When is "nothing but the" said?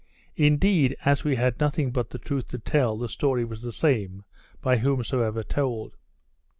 1.59-2.17